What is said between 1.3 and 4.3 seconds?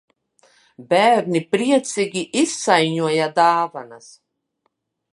priecīgi izsaiņoja dāvanas.